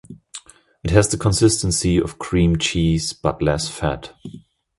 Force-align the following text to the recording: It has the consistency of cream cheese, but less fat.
It 0.83 0.89
has 0.89 1.09
the 1.09 1.17
consistency 1.19 1.97
of 1.97 2.17
cream 2.17 2.57
cheese, 2.57 3.13
but 3.13 3.39
less 3.39 3.69
fat. 3.69 4.15